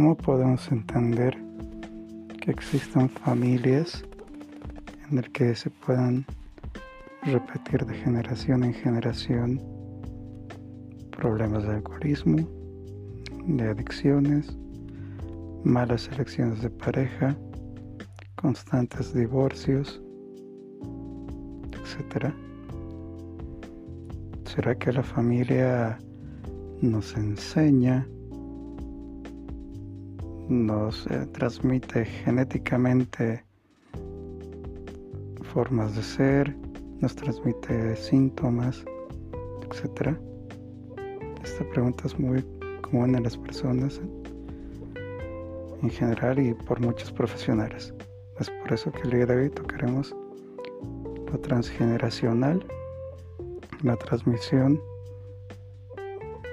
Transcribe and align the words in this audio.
¿cómo 0.00 0.16
podemos 0.16 0.72
entender 0.72 1.36
que 2.40 2.52
existan 2.52 3.10
familias 3.10 4.02
en 5.10 5.16
las 5.16 5.28
que 5.28 5.54
se 5.54 5.68
puedan 5.68 6.24
repetir 7.22 7.84
de 7.84 7.94
generación 7.96 8.64
en 8.64 8.72
generación 8.72 9.60
problemas 11.10 11.64
de 11.64 11.74
alcoholismo, 11.74 12.48
de 13.46 13.68
adicciones, 13.68 14.56
malas 15.64 16.08
elecciones 16.08 16.62
de 16.62 16.70
pareja, 16.70 17.36
constantes 18.36 19.12
divorcios, 19.12 20.00
etc. 21.74 22.32
¿Será 24.46 24.74
que 24.76 24.94
la 24.94 25.02
familia 25.02 25.98
nos 26.80 27.14
enseña, 27.18 28.08
nos 30.50 31.06
eh, 31.06 31.26
transmite 31.32 32.04
genéticamente 32.04 33.44
formas 35.54 35.94
de 35.94 36.02
ser, 36.02 36.56
nos 36.98 37.14
transmite 37.14 37.94
síntomas, 37.94 38.84
etc. 39.62 40.16
Esta 41.44 41.64
pregunta 41.70 42.02
es 42.06 42.18
muy 42.18 42.44
común 42.82 43.14
en 43.14 43.22
las 43.22 43.36
personas 43.36 44.00
en 45.82 45.90
general 45.90 46.38
y 46.40 46.52
por 46.52 46.80
muchos 46.80 47.12
profesionales. 47.12 47.94
Es 48.40 48.50
por 48.50 48.72
eso 48.72 48.90
que 48.90 49.02
el 49.02 49.10
día 49.10 49.26
de 49.26 49.36
hoy 49.36 49.50
tocaremos 49.50 50.14
lo 51.30 51.38
transgeneracional, 51.38 52.66
la 53.84 53.96
transmisión 53.96 54.80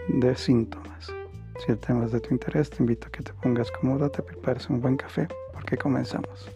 de 0.10 0.36
síntomas. 0.36 1.17
Si 1.60 1.72
el 1.72 1.80
tema 1.80 2.06
es 2.06 2.12
de 2.12 2.20
tu 2.20 2.34
interés, 2.34 2.70
te 2.70 2.84
invito 2.84 3.08
a 3.08 3.12
que 3.12 3.24
te 3.24 3.34
pongas 3.34 3.72
cómodo, 3.72 4.12
te 4.12 4.22
prepares 4.22 4.70
un 4.70 4.80
buen 4.80 4.96
café, 4.96 5.28
porque 5.54 5.76
comenzamos. 5.76 6.50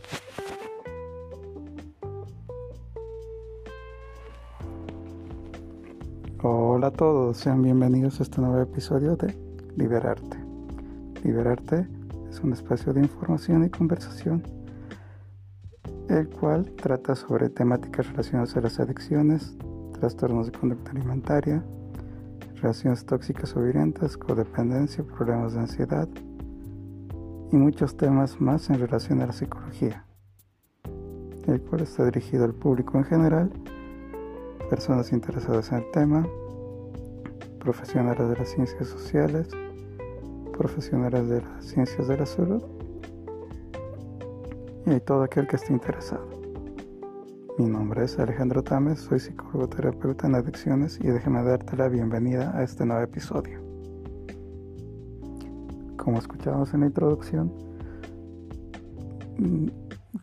Hola 6.43 6.87
a 6.87 6.91
todos, 6.91 7.37
sean 7.37 7.63
bienvenidos 7.63 8.19
a 8.19 8.23
este 8.23 8.41
nuevo 8.41 8.59
episodio 8.61 9.15
de 9.15 9.35
Liberarte. 9.75 10.37
Liberarte 11.23 11.87
es 12.29 12.39
un 12.41 12.53
espacio 12.53 12.93
de 12.93 13.01
información 13.01 13.65
y 13.65 13.69
conversación, 13.69 14.43
el 16.09 16.29
cual 16.29 16.71
trata 16.73 17.15
sobre 17.15 17.49
temáticas 17.49 18.07
relacionadas 18.07 18.55
a 18.55 18.61
las 18.61 18.79
adicciones, 18.79 19.55
trastornos 19.99 20.45
de 20.45 20.57
conducta 20.59 20.91
alimentaria, 20.91 21.63
relaciones 22.61 23.05
tóxicas 23.05 23.55
o 23.55 23.61
violentas, 23.61 24.17
codependencia, 24.17 25.03
problemas 25.03 25.53
de 25.53 25.59
ansiedad 25.61 26.07
y 27.51 27.55
muchos 27.55 27.97
temas 27.97 28.39
más 28.39 28.69
en 28.69 28.79
relación 28.79 29.21
a 29.21 29.27
la 29.27 29.33
psicología, 29.33 30.05
el 31.47 31.61
cual 31.61 31.81
está 31.81 32.05
dirigido 32.05 32.45
al 32.45 32.53
público 32.53 32.97
en 32.97 33.03
general 33.03 33.51
personas 34.69 35.11
interesadas 35.11 35.71
en 35.71 35.79
el 35.79 35.91
tema, 35.91 36.25
profesionales 37.59 38.29
de 38.29 38.37
las 38.37 38.49
ciencias 38.49 38.87
sociales, 38.87 39.49
profesionales 40.57 41.27
de 41.27 41.41
las 41.41 41.65
ciencias 41.65 42.07
de 42.07 42.17
la 42.17 42.25
salud 42.25 42.63
y 44.85 44.99
todo 45.01 45.23
aquel 45.23 45.47
que 45.47 45.57
esté 45.57 45.73
interesado. 45.73 46.40
Mi 47.61 47.69
nombre 47.69 48.05
es 48.05 48.17
Alejandro 48.17 48.63
Tames, 48.63 49.01
soy 49.01 49.19
psicólogo 49.19 49.69
terapeuta 49.69 50.25
en 50.25 50.33
adicciones 50.33 50.99
y 50.99 51.05
déjeme 51.05 51.43
darte 51.43 51.77
la 51.77 51.89
bienvenida 51.89 52.57
a 52.57 52.63
este 52.63 52.87
nuevo 52.87 53.03
episodio. 53.03 53.61
Como 55.95 56.17
escuchamos 56.17 56.73
en 56.73 56.79
la 56.79 56.85
introducción, 56.87 57.53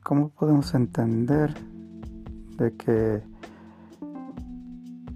¿cómo 0.02 0.30
podemos 0.30 0.74
entender 0.74 1.54
de 2.56 2.74
que 2.76 3.22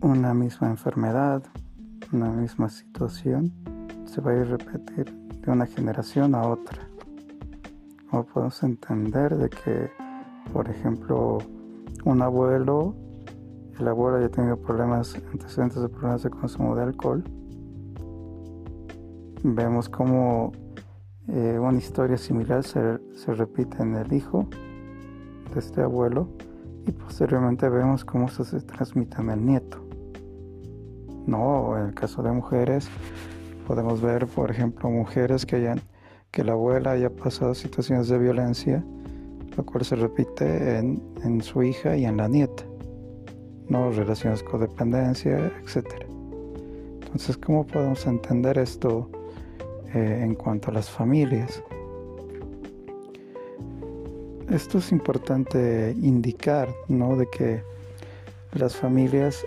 una 0.00 0.32
misma 0.32 0.70
enfermedad, 0.70 1.42
una 2.12 2.30
misma 2.30 2.68
situación, 2.68 3.52
se 4.04 4.20
va 4.20 4.30
a 4.30 4.36
ir 4.36 4.46
repetir 4.46 5.12
de 5.44 5.50
una 5.50 5.66
generación 5.66 6.36
a 6.36 6.46
otra. 6.46 6.88
¿Cómo 8.08 8.24
podemos 8.26 8.62
entender 8.62 9.36
de 9.36 9.50
que, 9.50 9.90
por 10.52 10.68
ejemplo, 10.68 11.38
un 12.04 12.22
abuelo, 12.22 12.94
el 13.78 13.88
abuelo 13.88 14.20
ya 14.20 14.28
tenido 14.28 14.56
problemas, 14.56 15.14
antecedentes 15.32 15.80
de 15.82 15.88
problemas 15.88 16.22
de 16.22 16.30
consumo 16.30 16.76
de 16.76 16.82
alcohol? 16.82 17.24
Vemos 19.42 19.88
como 19.88 20.52
eh, 21.28 21.58
una 21.58 21.78
historia 21.78 22.16
similar 22.16 22.64
se, 22.64 22.98
se 23.14 23.34
repite 23.34 23.82
en 23.82 23.96
el 23.96 24.12
hijo 24.12 24.48
de 25.52 25.60
este 25.60 25.82
abuelo 25.82 26.28
y 26.86 26.92
posteriormente 26.92 27.68
vemos 27.68 28.04
cómo 28.04 28.26
eso 28.26 28.44
se 28.44 28.60
transmite 28.60 29.20
en 29.20 29.30
el 29.30 29.44
nieto. 29.44 29.78
No, 31.26 31.78
en 31.78 31.86
el 31.86 31.94
caso 31.94 32.22
de 32.22 32.32
mujeres 32.32 32.88
podemos 33.66 34.02
ver, 34.02 34.26
por 34.26 34.50
ejemplo, 34.50 34.90
mujeres 34.90 35.46
que 35.46 35.56
hayan, 35.56 35.80
que 36.30 36.44
la 36.44 36.52
abuela 36.52 36.92
haya 36.92 37.10
pasado 37.10 37.54
situaciones 37.54 38.08
de 38.08 38.18
violencia, 38.18 38.84
lo 39.56 39.64
cual 39.64 39.84
se 39.84 39.96
repite 39.96 40.78
en, 40.78 41.40
su 41.42 41.62
hija 41.62 41.96
y 41.96 42.04
en 42.04 42.16
la 42.16 42.28
nieta, 42.28 42.64
no 43.68 43.90
relaciones 43.90 44.42
con 44.42 44.60
dependencia, 44.60 45.52
etc. 45.62 45.86
Entonces, 47.02 47.36
¿cómo 47.36 47.66
podemos 47.66 48.06
entender 48.06 48.58
esto 48.58 49.10
eh, 49.94 50.20
en 50.22 50.34
cuanto 50.34 50.70
a 50.70 50.74
las 50.74 50.88
familias? 50.88 51.62
Esto 54.50 54.78
es 54.78 54.92
importante 54.92 55.94
indicar, 56.00 56.68
¿no? 56.88 57.16
De 57.16 57.26
que 57.28 57.62
las 58.52 58.76
familias 58.76 59.44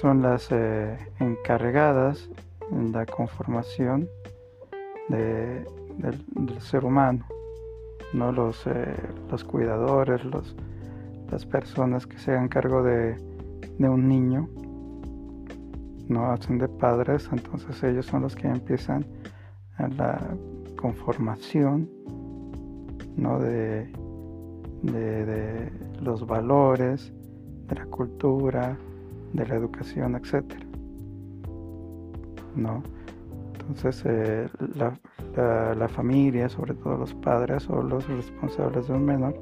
son 0.00 0.22
las 0.22 0.48
eh, 0.50 0.98
encargadas 1.18 2.28
en 2.70 2.92
la 2.92 3.06
conformación 3.06 4.08
del, 5.08 5.66
ser 6.60 6.84
humano, 6.84 7.26
no 8.12 8.32
los, 8.32 8.66
eh, 8.66 8.94
los 9.30 9.44
cuidadores, 9.44 10.24
los, 10.24 10.56
las 11.30 11.46
personas 11.46 12.06
que 12.06 12.18
se 12.18 12.32
hagan 12.32 12.48
cargo 12.48 12.82
de, 12.82 13.16
un 13.78 14.08
niño, 14.08 14.48
no 16.08 16.32
hacen 16.32 16.58
de 16.58 16.68
padres, 16.68 17.28
entonces 17.32 17.82
ellos 17.82 18.06
son 18.06 18.22
los 18.22 18.36
que 18.36 18.48
empiezan 18.48 19.06
a 19.76 19.88
la 19.88 20.36
conformación 20.76 21.88
¿no? 23.16 23.38
de, 23.38 23.90
de 24.82 25.72
los 26.02 26.26
valores, 26.26 27.12
de 27.68 27.74
la 27.74 27.86
cultura, 27.86 28.76
de 29.32 29.46
la 29.46 29.54
educación, 29.54 30.16
etcétera. 30.16 30.66
¿No? 32.54 32.82
Entonces, 33.70 34.02
eh, 34.04 34.48
la, 35.76 35.88
familia, 35.88 36.48
sobre 36.48 36.74
todo 36.74 36.96
los 36.96 37.14
padres 37.14 37.68
o 37.70 37.80
los 37.82 38.06
responsables 38.08 38.88
de 38.88 38.94
un 38.94 39.04
menor, 39.04 39.40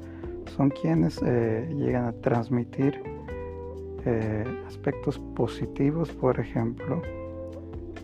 son 0.55 0.69
quienes 0.69 1.19
eh, 1.25 1.67
llegan 1.75 2.05
a 2.05 2.13
transmitir 2.13 3.01
eh, 4.05 4.45
aspectos 4.67 5.17
positivos, 5.35 6.11
por 6.11 6.39
ejemplo, 6.39 7.01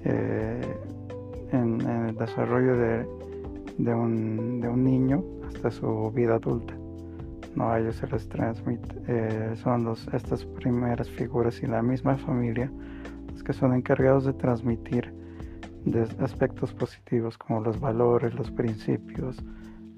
en, 0.04 1.82
el 1.82 2.16
desarrollo 2.16 2.76
de, 2.76 3.94
un, 3.94 4.62
de 4.62 4.68
un 4.68 4.84
niño 4.84 5.24
hasta 5.48 5.70
su 5.70 6.12
vida 6.12 6.36
adulta. 6.36 6.74
No 7.56 7.70
a 7.70 7.80
ellos 7.80 7.98
se 7.98 8.08
les 8.08 8.28
transmite, 8.28 9.56
son 9.58 9.86
los, 9.86 10.08
estas 10.08 10.44
primeras 10.44 11.10
figuras 11.10 11.62
y 11.64 11.68
la 11.68 11.82
misma 11.82 12.18
familia 12.18 12.72
los 13.32 13.44
que 13.44 13.54
son 13.54 13.74
encargados 13.74 14.26
de 14.26 14.34
transmitir 14.34 15.25
aspectos 16.20 16.74
positivos 16.74 17.38
como 17.38 17.62
los 17.62 17.80
valores, 17.80 18.34
los 18.34 18.52
principios, 18.52 19.38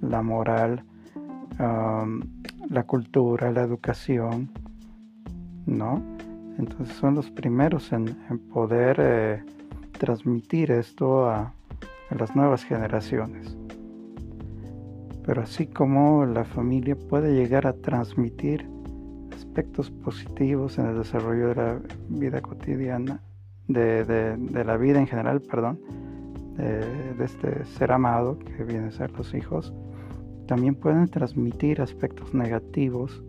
la 0.01 0.21
moral, 0.21 0.83
la 2.69 2.83
cultura, 2.85 3.51
la 3.51 3.61
educación, 3.61 4.49
¿no? 5.65 6.03
Entonces 6.57 6.95
son 6.95 7.15
los 7.15 7.29
primeros 7.29 7.91
en, 7.93 8.05
poder 8.53 8.97
eh, 8.99 9.43
transmitir 9.97 10.71
esto 10.71 11.29
a 11.29 11.53
las 12.09 12.35
nuevas 12.35 12.63
generaciones 12.63 13.57
pero 15.27 15.41
así 15.41 15.67
como 15.67 16.25
la 16.25 16.45
familia 16.45 16.95
puede 16.95 17.35
llegar 17.35 17.67
a 17.67 17.73
transmitir 17.73 18.65
aspectos 19.35 19.91
positivos 19.91 20.77
en 20.79 20.85
el 20.85 20.97
desarrollo 20.99 21.49
de 21.49 21.55
la 21.55 21.79
vida 22.07 22.41
cotidiana, 22.41 23.21
de, 23.67 24.63
la 24.65 24.77
vida 24.77 24.99
en 24.99 25.07
general, 25.07 25.41
perdón, 25.41 25.79
de, 26.57 27.23
este 27.23 27.65
ser 27.65 27.91
amado 27.91 28.39
que 28.39 28.63
vienen 28.63 28.87
a 28.87 28.91
ser 28.91 29.11
los 29.11 29.33
hijos, 29.33 29.73
también 30.47 30.75
pueden 30.75 31.07
transmitir 31.07 31.81
aspectos 31.81 32.33
negativos 32.33 33.21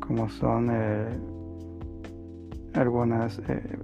como 0.00 0.28
son 0.28 0.68
eh, 0.72 1.06
algunas 2.74 3.38
eh, 3.48 3.78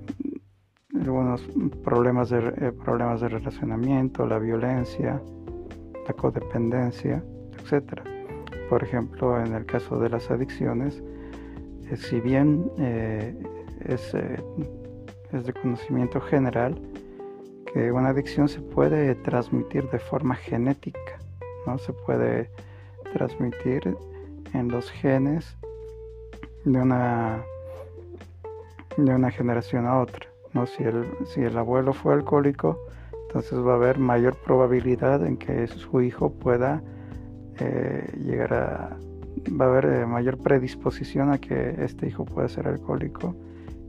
algunos 0.94 1.42
problemas 1.84 2.30
de, 2.30 2.38
eh, 2.38 2.72
problemas 2.72 3.20
de 3.20 3.28
relacionamiento, 3.28 4.26
la 4.26 4.38
violencia, 4.38 5.22
la 6.06 6.14
codependencia, 6.14 7.22
etc. 7.52 8.00
Por 8.68 8.82
ejemplo, 8.82 9.40
en 9.40 9.54
el 9.54 9.64
caso 9.66 9.98
de 10.00 10.08
las 10.08 10.30
adicciones, 10.30 11.02
si 11.94 12.20
bien 12.20 12.70
es, 13.84 14.14
es 15.32 15.46
de 15.46 15.52
conocimiento 15.52 16.20
general 16.20 16.80
que 17.72 17.92
una 17.92 18.08
adicción 18.08 18.48
se 18.48 18.60
puede 18.60 19.14
transmitir 19.16 19.88
de 19.90 19.98
forma 19.98 20.34
genética, 20.34 21.18
¿no? 21.66 21.78
Se 21.78 21.92
puede 21.92 22.50
transmitir 23.12 23.96
en 24.54 24.68
los 24.68 24.90
genes 24.90 25.56
de 26.64 26.78
una, 26.78 27.42
de 28.96 29.14
una 29.14 29.30
generación 29.30 29.86
a 29.86 30.00
otra. 30.00 30.26
¿no? 30.54 30.66
Si, 30.66 30.82
el, 30.82 31.06
si 31.26 31.42
el 31.42 31.56
abuelo 31.56 31.92
fue 31.92 32.14
alcohólico, 32.14 32.78
entonces 33.26 33.58
va 33.58 33.72
a 33.72 33.76
haber 33.76 33.98
mayor 33.98 34.36
probabilidad 34.36 35.24
en 35.26 35.36
que 35.36 35.66
su 35.66 36.00
hijo 36.00 36.32
pueda 36.32 36.82
eh, 37.58 38.10
llegar 38.18 38.54
a... 38.54 38.96
va 39.60 39.66
a 39.66 39.68
haber 39.68 39.84
eh, 39.86 40.06
mayor 40.06 40.38
predisposición 40.38 41.30
a 41.32 41.38
que 41.38 41.76
este 41.78 42.06
hijo 42.06 42.24
pueda 42.24 42.48
ser 42.48 42.66
alcohólico. 42.66 43.34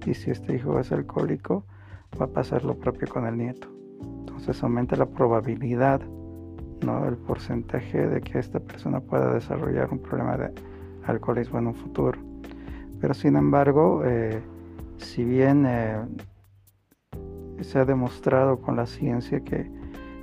Y 0.09 0.15
si 0.15 0.31
este 0.31 0.55
hijo 0.55 0.79
es 0.79 0.91
alcohólico, 0.91 1.63
va 2.19 2.25
a 2.25 2.29
pasar 2.29 2.65
lo 2.65 2.75
propio 2.75 3.07
con 3.07 3.27
el 3.27 3.37
nieto. 3.37 3.67
Entonces 4.01 4.63
aumenta 4.63 4.95
la 4.95 5.05
probabilidad, 5.05 6.01
¿no? 6.83 7.05
el 7.07 7.15
porcentaje 7.15 8.07
de 8.07 8.19
que 8.21 8.39
esta 8.39 8.59
persona 8.59 9.01
pueda 9.01 9.31
desarrollar 9.31 9.89
un 9.91 9.99
problema 9.99 10.35
de 10.35 10.51
alcoholismo 11.05 11.59
en 11.59 11.67
un 11.67 11.75
futuro. 11.75 12.19
Pero 12.99 13.13
sin 13.13 13.35
embargo, 13.35 14.01
eh, 14.03 14.41
si 14.97 15.23
bien 15.23 15.67
se 17.61 17.77
ha 17.77 17.85
demostrado 17.85 18.59
con 18.59 18.77
la 18.77 18.87
ciencia 18.87 19.41
que 19.41 19.69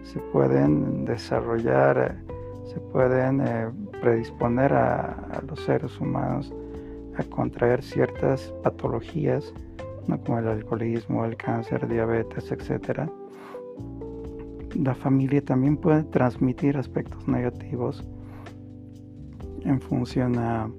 se 0.03 0.19
pueden 0.33 1.05
desarrollar, 1.05 2.17
se 2.65 2.81
pueden 2.81 3.41
eh, 3.41 3.71
predisponer 4.01 4.73
a, 4.73 5.43
los 5.47 5.61
seres 5.61 6.01
humanos 6.01 6.53
a 7.19 7.25
contraer 7.25 7.83
ciertas 7.83 8.53
patologías, 8.63 9.53
como 10.25 10.39
el 10.39 10.49
alcoholismo, 10.49 11.25
el 11.25 11.37
cáncer, 11.37 11.89
diabetes, 11.89 12.51
etc. 12.53 13.11
La 14.75 14.95
familia 14.95 15.45
también 15.45 15.77
puede 15.77 16.05
transmitir 16.05 16.77
aspectos 16.77 17.27
negativos 17.27 18.05
en 19.63 19.81
función 19.81 20.39
a 20.39 20.71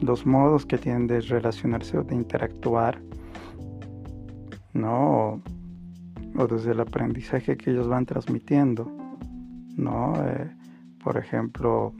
los 0.00 0.26
modos 0.26 0.64
que 0.64 0.78
tienen 0.78 1.06
de 1.06 1.20
relacionarse 1.20 1.98
o 1.98 2.04
de 2.04 2.14
interactuar, 2.14 3.00
¿no? 4.72 5.40
o 6.36 6.46
desde 6.46 6.72
el 6.72 6.80
aprendizaje 6.80 7.56
que 7.56 7.70
ellos 7.70 7.88
van 7.88 8.06
transmitiendo, 8.06 8.90
¿no? 9.76 10.14
Eh, 10.24 10.50
por 11.02 11.16
ejemplo, 11.16 11.94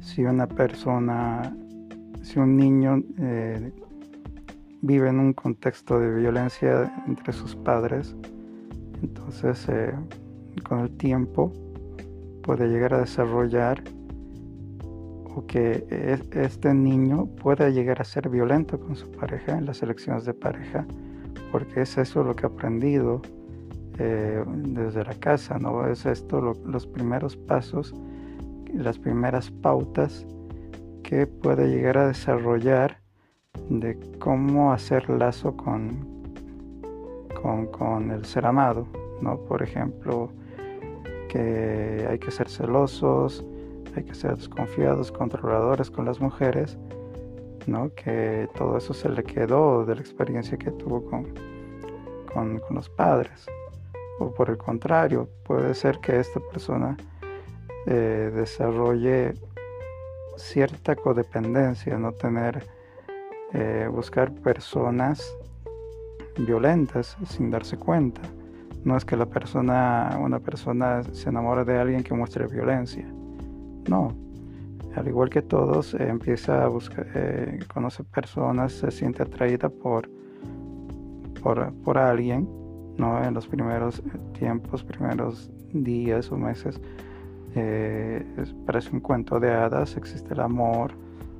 si 0.00 0.24
una 0.24 0.46
persona, 0.46 1.56
si 2.26 2.40
un 2.40 2.56
niño 2.56 3.04
eh, 3.20 3.72
vive 4.82 5.08
en 5.08 5.20
un 5.20 5.32
contexto 5.32 6.00
de 6.00 6.12
violencia 6.12 7.04
entre 7.06 7.32
sus 7.32 7.54
padres, 7.54 8.16
entonces 9.00 9.64
eh, 9.68 9.94
con 10.68 10.80
el 10.80 10.90
tiempo 10.96 11.52
puede 12.42 12.66
llegar 12.66 12.94
a 12.94 12.98
desarrollar 12.98 13.80
o 15.36 15.46
que 15.46 15.86
este 16.32 16.74
niño 16.74 17.26
pueda 17.26 17.70
llegar 17.70 18.00
a 18.00 18.04
ser 18.04 18.28
violento 18.28 18.80
con 18.80 18.96
su 18.96 19.08
pareja 19.12 19.56
en 19.56 19.66
las 19.66 19.82
elecciones 19.82 20.24
de 20.24 20.34
pareja 20.34 20.84
porque 21.52 21.82
es 21.82 21.96
eso 21.96 22.24
lo 22.24 22.34
que 22.34 22.46
he 22.46 22.48
aprendido 22.48 23.22
eh, 23.98 24.42
desde 24.46 25.04
la 25.04 25.14
casa, 25.14 25.60
¿no? 25.60 25.86
Es 25.86 26.04
esto 26.06 26.40
los 26.40 26.86
primeros 26.88 27.36
pasos, 27.36 27.94
las 28.74 28.98
primeras 28.98 29.50
pautas 29.50 30.26
que 31.06 31.26
puede 31.28 31.68
llegar 31.68 31.98
a 31.98 32.08
desarrollar 32.08 32.98
de 33.70 33.96
cómo 34.18 34.72
hacer 34.72 35.08
lazo 35.08 35.56
con, 35.56 36.04
con, 37.40 37.66
con 37.68 38.10
el 38.10 38.24
ser 38.24 38.44
amado, 38.44 38.88
¿no? 39.20 39.38
Por 39.38 39.62
ejemplo, 39.62 40.32
que 41.28 42.04
hay 42.10 42.18
que 42.18 42.32
ser 42.32 42.48
celosos, 42.48 43.44
hay 43.94 44.02
que 44.02 44.14
ser 44.14 44.36
desconfiados, 44.36 45.12
controladores 45.12 45.92
con 45.92 46.06
las 46.06 46.20
mujeres, 46.20 46.76
que 47.94 48.48
todo 48.56 48.76
eso 48.76 48.92
se 48.92 49.08
le 49.08 49.22
quedó 49.22 49.84
de 49.84 49.94
la 49.94 50.00
experiencia 50.00 50.58
que 50.58 50.72
tuvo 50.72 51.04
con, 51.04 51.26
con, 52.32 52.60
los 52.70 52.88
padres. 52.88 53.46
O 54.18 54.32
por 54.32 54.50
el 54.50 54.56
contrario, 54.56 55.28
puede 55.44 55.74
ser 55.74 55.98
que 55.98 56.18
esta 56.18 56.40
persona 56.40 56.96
eh, 57.86 58.30
desarrolle 58.34 59.34
cierta 60.36 60.96
codependencia, 60.96 61.98
no 61.98 62.12
tener, 62.12 62.66
eh, 63.52 63.88
buscar 63.90 64.32
personas 64.32 65.36
violentas 66.38 67.16
sin 67.26 67.50
darse 67.50 67.76
cuenta. 67.76 68.20
No 68.84 68.96
es 68.96 69.04
que 69.04 69.16
la 69.16 69.26
persona, 69.26 70.16
una 70.20 70.38
persona 70.38 71.02
se 71.02 71.28
enamore 71.28 71.64
de 71.64 71.78
alguien 71.78 72.02
que 72.02 72.14
muestre 72.14 72.46
violencia. 72.46 73.06
No, 73.88 74.12
al 74.96 75.08
igual 75.08 75.28
que 75.28 75.42
todos, 75.42 75.94
eh, 75.94 76.08
empieza 76.08 76.64
a 76.64 76.68
buscar, 76.68 77.06
eh, 77.14 77.58
conoce 77.72 78.02
personas, 78.04 78.72
se 78.72 78.90
siente 78.90 79.22
atraída 79.22 79.68
por, 79.68 80.08
por, 81.42 81.98
alguien, 81.98 82.48
¿no? 82.96 83.22
En 83.22 83.34
los 83.34 83.46
primeros 83.46 84.02
tiempos, 84.38 84.82
primeros 84.82 85.50
días 85.72 86.32
o 86.32 86.36
meses, 86.36 86.80
eh, 87.56 88.22
parece 88.66 88.90
un 88.92 89.00
cuento 89.00 89.40
de 89.40 89.50
hadas, 89.50 89.96
existe 89.96 90.34
el 90.34 90.40
amor, 90.40 90.92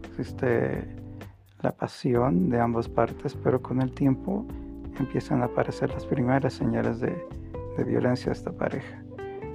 existe 0.09 0.83
la 1.63 1.73
pasión 1.73 2.49
de 2.49 2.59
ambas 2.59 2.89
partes, 2.89 3.35
pero 3.35 3.61
con 3.61 3.83
el 3.83 3.93
tiempo 3.93 4.47
empiezan 4.99 5.43
a 5.43 5.47
aparecer 5.47 5.91
las 5.91 6.07
primeras 6.07 6.55
señales 6.55 7.01
de, 7.01 7.15
violencia 7.85 8.27
de 8.27 8.33
esta 8.33 8.51
pareja 8.51 9.03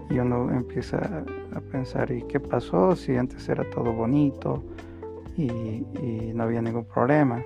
y 0.07 0.19
uno 0.19 0.51
empieza 0.51 1.23
a 1.55 1.59
pensar, 1.59 2.11
¿y 2.11 2.21
qué 2.23 2.39
pasó 2.39 2.95
si 2.95 3.15
antes 3.15 3.49
era 3.49 3.67
todo 3.71 3.91
bonito 3.91 4.63
y, 5.35 5.83
no 6.35 6.43
había 6.43 6.61
ningún 6.61 6.85
problema? 6.85 7.43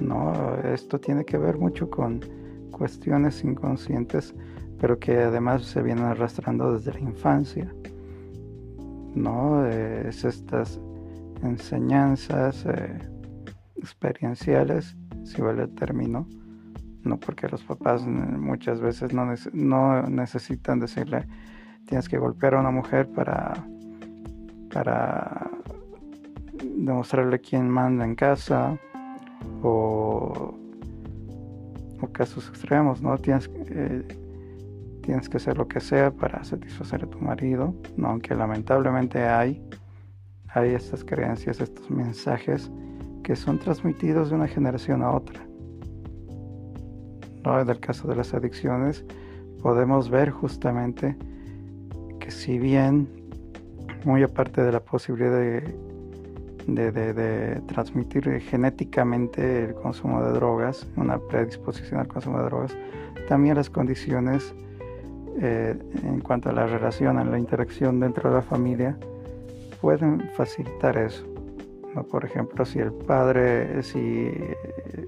No, 0.00 0.32
esto 0.64 0.98
tiene 0.98 1.24
que 1.24 1.38
ver 1.38 1.58
mucho 1.58 1.88
con 1.88 2.20
cuestiones 2.72 3.44
inconscientes, 3.44 4.34
pero 4.80 4.98
que 4.98 5.16
además 5.18 5.62
se 5.62 5.82
vienen 5.82 6.06
arrastrando 6.06 6.72
desde 6.72 6.92
la 6.94 7.00
infancia. 7.00 7.72
¿No? 9.14 9.66
Es 9.66 10.24
estas 10.24 10.80
enseñanzas 11.42 12.64
eh, 12.66 12.98
experienciales, 13.76 14.96
si 15.24 15.42
vale 15.42 15.64
el 15.64 15.74
término, 15.74 16.26
no 17.02 17.18
porque 17.18 17.48
los 17.48 17.62
papás 17.62 18.06
muchas 18.06 18.80
veces 18.80 19.12
no, 19.12 20.02
necesitan 20.02 20.78
decirle 20.80 21.26
tienes 21.86 22.08
que 22.08 22.16
golpear 22.16 22.54
a 22.54 22.60
una 22.60 22.70
mujer 22.70 23.08
para, 23.08 23.66
para 24.72 25.50
demostrarle 26.62 27.40
quién 27.40 27.68
manda 27.68 28.04
en 28.04 28.14
casa 28.14 28.78
o, 29.62 30.54
casos 32.12 32.48
extremos, 32.48 33.00
¿no? 33.00 33.16
Tienes, 33.18 33.50
eh, 33.68 34.06
tienes 35.02 35.28
que 35.28 35.36
hacer 35.36 35.58
lo 35.58 35.68
que 35.68 35.80
sea 35.80 36.10
para 36.10 36.42
satisfacer 36.44 37.04
a 37.04 37.06
tu 37.06 37.18
marido, 37.18 37.74
¿no? 37.96 38.08
aunque 38.08 38.34
lamentablemente 38.34 39.24
hay, 39.24 39.62
hay 40.48 40.70
estas 40.70 41.04
creencias, 41.04 41.60
estos 41.60 41.90
mensajes 41.90 42.70
que 43.22 43.36
son 43.36 43.58
transmitidos 43.58 44.30
de 44.30 44.36
una 44.36 44.48
generación 44.48 45.02
a 45.02 45.10
otra. 45.10 45.40
¿no? 47.44 47.60
En 47.60 47.68
el 47.68 47.80
caso 47.80 48.08
de 48.08 48.16
las 48.16 48.32
adicciones 48.34 49.04
podemos 49.60 50.08
ver 50.08 50.30
justamente 50.30 51.16
si 52.32 52.58
bien, 52.58 53.08
muy 54.04 54.22
aparte 54.22 54.62
de 54.62 54.72
la 54.72 54.80
posibilidad 54.80 55.62
de, 56.66 57.62
transmitir 57.66 58.40
genéticamente 58.40 59.64
el 59.64 59.74
consumo 59.74 60.22
de 60.22 60.32
drogas, 60.32 60.86
una 60.96 61.18
predisposición 61.18 62.00
al 62.00 62.08
consumo 62.08 62.38
de 62.38 62.44
drogas, 62.44 62.76
también 63.28 63.56
las 63.56 63.68
condiciones 63.68 64.54
eh, 65.40 65.78
en 66.02 66.20
cuanto 66.20 66.50
a 66.50 66.52
la 66.52 66.66
relación, 66.66 67.18
a 67.18 67.24
la 67.24 67.38
interacción 67.38 68.00
dentro 68.00 68.30
de 68.30 68.36
la 68.36 68.42
familia, 68.42 68.96
pueden 69.80 70.30
facilitar 70.36 70.96
eso. 70.96 71.24
Por 72.10 72.24
ejemplo, 72.24 72.64
si 72.64 72.78
el 72.78 72.92
padre, 72.92 73.82
si 73.82 74.30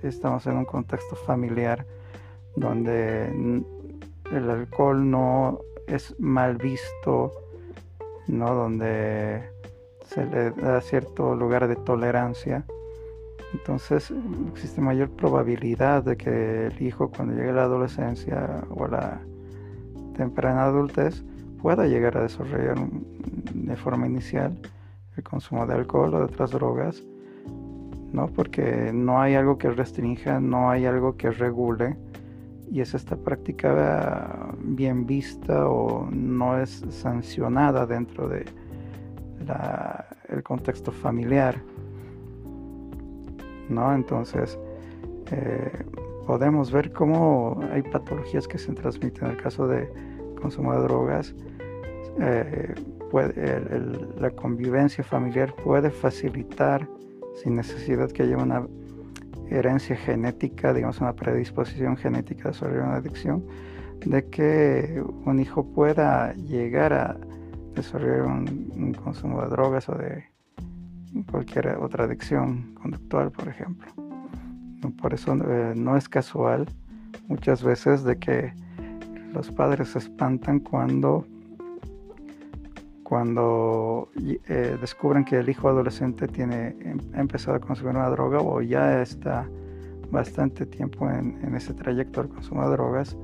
estamos 0.03 0.47
en 0.47 0.59
un 0.59 0.65
contexto 0.67 1.17
familiar 1.17 1.87
donde 2.57 3.65
el 4.31 4.51
alcohol 4.51 5.11
no 5.11 5.61
es 5.87 6.15
mal 6.19 6.57
visto, 6.57 7.33
¿no? 8.29 8.55
Donde 8.55 9.43
se 10.07 10.27
le 10.27 10.51
da 10.51 10.81
cierto 10.81 11.35
lugar 11.35 11.69
de 11.69 11.77
tolerancia, 11.77 12.65
Entonces 13.53 14.13
existe 14.53 14.81
mayor 14.81 15.11
probabilidad 15.11 16.03
de 16.03 16.17
que 16.17 16.67
el 16.67 16.83
hijo 16.83 17.11
cuando 17.11 17.35
llegue 17.35 17.51
a 17.51 17.55
la 17.55 17.63
adolescencia 17.63 18.65
o 18.69 18.85
a 18.85 18.89
la 18.89 19.21
temprana 20.15 20.65
adultez 20.65 21.23
pueda 21.61 21.87
llegar 21.87 22.17
a 22.17 22.23
desarrollar 22.23 22.77
de 23.55 23.77
forma 23.77 24.07
inicial 24.07 24.57
el 25.17 25.23
consumo 25.23 25.67
de 25.67 25.75
alcohol 25.75 26.15
o 26.15 26.19
de 26.19 26.25
otras 26.25 26.51
drogas, 26.51 27.03
¿no? 28.13 28.27
porque 28.29 28.91
no 28.93 29.21
hay 29.21 29.35
algo 29.35 29.59
que 29.59 29.71
restrinja, 29.71 30.41
no 30.41 30.71
hay 30.71 30.87
algo 30.87 31.17
que 31.17 31.31
regule 31.31 31.97
y 32.71 32.81
es 32.81 32.95
esta 32.95 33.17
práctica 33.17 34.55
bien 34.59 35.07
vista 35.07 35.69
o 35.69 36.09
no 36.11 36.59
es 36.59 36.85
sancionada 36.91 37.87
dentro 37.87 38.29
de 38.29 38.45
el 40.29 40.43
contexto 40.43 40.91
familiar. 40.91 41.57
¿no? 43.69 43.95
Entonces, 43.95 44.59
eh, 45.31 45.85
podemos 46.27 46.71
ver 46.71 46.93
cómo 46.93 47.61
hay 47.73 47.83
patologías 47.83 48.49
que 48.49 48.59
se 48.59 48.73
transmiten 48.73 49.27
en 49.27 49.31
el 49.33 49.37
caso 49.37 49.67
de 49.67 49.89
consumo 50.41 50.75
de 50.75 50.81
drogas. 50.81 51.35
Eh, 52.21 52.75
la 54.19 54.31
convivencia 54.31 55.05
familiar 55.05 55.55
puede 55.55 55.91
facilitar, 55.91 56.89
sin 57.43 57.57
necesidad 57.57 58.11
que 58.11 58.25
haya 58.25 58.37
una 58.37 58.67
herencia 59.49 59.97
genética, 59.97 60.73
digamos 60.73 61.01
una 61.01 61.13
predisposición 61.13 61.97
genética 61.97 62.45
de 62.45 62.49
desarrollar 62.51 62.87
una 62.89 62.97
adicción, 62.97 63.45
de 64.05 64.27
que 64.29 65.03
un 65.25 65.39
hijo 65.39 65.65
pueda 65.65 66.33
llegar 66.35 66.93
a 66.93 67.17
desarrollar 67.75 68.23
un 68.23 68.95
consumo 68.95 69.43
de 69.43 69.49
drogas 69.49 69.89
o 69.89 69.95
de 69.95 70.25
cualquier 71.31 71.69
otra 71.79 72.05
adicción 72.05 72.75
conductual, 72.75 73.31
por 73.31 73.49
ejemplo. 73.49 74.04
Por 74.93 75.15
eso 75.15 75.35
eh, 75.35 75.75
no 75.77 75.97
es 75.97 76.09
casual 76.09 76.67
muchas 77.29 77.63
veces 77.63 78.05
de 78.05 78.19
que 78.19 78.53
los 79.33 79.51
padres 79.51 79.91
se 79.91 79.99
espantan 79.99 80.61
cuando 80.61 81.27
cuando 83.03 84.09
eh, 84.49 84.79
descubren 84.81 85.25
que 85.25 85.37
el 85.37 85.49
hijo 85.49 85.69
adolescente 85.69 86.27
tiene 86.27 86.69
em, 86.81 86.99
ha 87.15 87.21
empezado 87.21 87.57
a 87.57 87.61
consumir 87.61 87.95
una 87.97 88.09
droga 88.09 88.41
o 88.41 88.63
ya 88.63 89.03
está 89.03 89.47
bastante 90.11 90.65
tiempo 90.65 91.11
en, 91.11 91.55
ese 91.55 91.75
trayecto 91.75 92.23
del 92.23 92.31
consumo 92.31 92.65
de 92.65 92.71
drogas, 92.71 93.17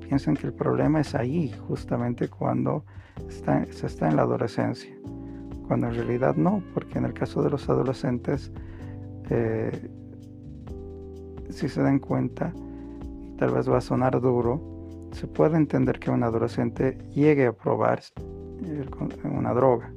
piensan 0.00 0.34
que 0.34 0.48
el 0.48 0.54
problema 0.54 1.00
es 1.00 1.14
ahí, 1.14 1.54
justamente 1.68 2.28
cuando 2.28 2.84
se 3.28 3.86
está 3.86 4.08
en 4.08 4.16
la 4.16 4.22
adolescencia 4.22 4.98
cuando 5.68 5.88
en 5.88 5.94
realidad 5.94 6.34
no, 6.34 6.62
porque 6.72 6.98
en 6.98 7.04
el 7.04 7.12
caso 7.12 7.42
de 7.42 7.50
los 7.50 7.68
adolescentes, 7.68 8.50
eh, 9.28 9.90
si 11.50 11.68
se 11.68 11.82
dan 11.82 11.98
cuenta, 11.98 12.52
tal 13.38 13.52
vez 13.52 13.70
va 13.70 13.78
a 13.78 13.80
sonar 13.80 14.20
duro, 14.20 14.60
se 15.12 15.26
puede 15.26 15.56
entender 15.56 15.98
que 15.98 16.10
un 16.10 16.22
adolescente 16.22 16.98
llegue 17.14 17.46
a 17.46 17.52
probar 17.52 18.00
una 19.24 19.54
droga, 19.54 19.90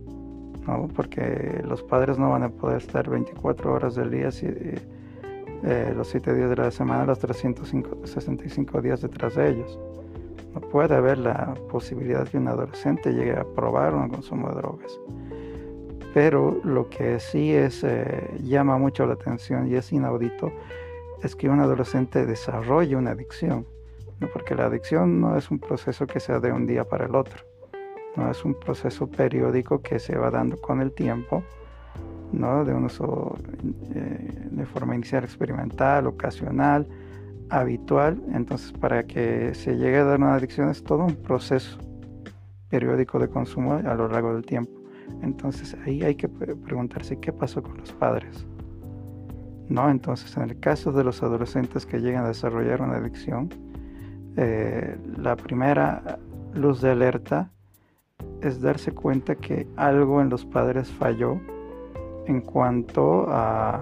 ¿no? 0.68 0.88
porque 0.96 1.62
los 1.68 1.84
padres 1.84 2.18
no 2.18 2.30
van 2.30 2.44
a 2.44 2.50
poder 2.50 2.78
estar 2.78 3.10
24 3.10 3.74
horas 3.74 3.96
del 3.96 4.12
día, 4.12 4.30
eh, 5.64 5.94
los 5.96 6.08
7 6.08 6.34
días 6.34 6.50
de 6.50 6.56
la 6.56 6.72
semana, 6.72 7.06
los 7.06 7.20
365 7.20 8.82
días 8.82 9.02
detrás 9.02 9.36
de 9.36 9.50
ellos. 9.50 9.80
No 10.54 10.62
puede 10.62 10.96
haber 10.96 11.18
la 11.18 11.54
posibilidad 11.70 12.28
que 12.28 12.38
un 12.38 12.48
adolescente 12.48 13.14
llegue 13.14 13.34
a 13.34 13.44
probar 13.44 13.96
un 13.96 14.10
consumo 14.10 14.50
de 14.50 14.56
drogas. 14.56 15.00
Pero 16.14 16.60
lo 16.64 16.90
que 16.90 17.20
sí 17.20 17.54
es, 17.54 17.84
eh, 17.84 18.30
llama 18.44 18.78
mucho 18.78 19.06
la 19.06 19.14
atención 19.14 19.68
y 19.68 19.76
es 19.76 19.94
inaudito 19.94 20.52
es 21.24 21.36
que 21.36 21.50
un 21.50 21.60
adolescente 21.60 22.26
desarrolle 22.26 22.96
una 22.96 23.12
adicción, 23.12 23.68
¿no? 24.20 24.28
porque 24.32 24.56
la 24.56 24.66
adicción 24.66 25.22
no 25.22 25.38
es 25.38 25.52
un 25.52 25.60
proceso 25.60 26.08
que 26.08 26.20
sea 26.20 26.40
de 26.40 26.52
un 26.52 26.66
día 26.66 26.84
para 26.84 27.06
el 27.06 27.16
otro, 27.16 27.44
no 28.16 28.30
es 28.30 28.44
un 28.44 28.60
proceso 28.60 29.08
periódico 29.08 29.82
que 29.82 30.00
se 30.00 30.18
va 30.18 30.30
dando 30.30 30.60
con 30.60 30.82
el 30.82 30.92
tiempo, 30.92 31.44
¿no? 32.32 32.66
de 32.66 32.74
un 32.74 32.86
uso 32.86 33.36
eh, 33.96 34.48
de 34.52 34.66
forma 34.66 34.96
inicial 34.96 35.24
experimental, 35.24 36.08
ocasional, 36.08 36.88
habitual, 37.50 38.22
entonces 38.34 38.72
para 38.72 39.04
que 39.04 39.54
se 39.54 39.76
llegue 39.76 39.98
a 39.98 40.06
dar 40.06 40.20
una 40.20 40.36
adicción 40.36 40.70
es 40.70 40.84
todo 40.84 41.06
un 41.06 41.16
proceso 41.16 41.78
periódico 42.70 43.20
de 43.20 43.28
consumo 43.28 43.74
a 43.74 43.94
lo 43.94 44.08
largo 44.08 44.34
del 44.34 44.46
tiempo. 44.46 44.72
Entonces 45.22 45.76
ahí 45.86 46.02
hay 46.04 46.16
que 46.16 46.30
preguntarse 46.30 47.20
qué 47.20 47.34
pasó 47.34 47.62
con 47.62 47.78
los 47.78 47.92
padres. 47.92 48.46
¿No? 49.72 49.90
Entonces 49.90 50.36
en 50.36 50.44
el 50.44 50.60
caso 50.60 50.92
de 50.92 51.06
los 51.06 51.24
adolescentes 51.24 51.86
que 51.86 52.00
llegan 52.00 52.26
a 52.26 52.28
desarrollar 52.28 52.82
una 52.82 52.98
adicción, 52.98 53.50
eh, 54.36 54.98
la 55.18 55.38
primera 55.38 56.20
luz 56.54 56.82
de 56.82 56.92
alerta 56.92 57.50
es 58.42 58.60
darse 58.60 58.92
cuenta 58.92 59.36
que 59.36 59.68
algo 59.78 60.20
en 60.22 60.30
los 60.30 60.46
padres 60.46 60.90
falló 60.92 61.40
en 62.28 62.42
cuanto 62.42 63.28
a 63.30 63.82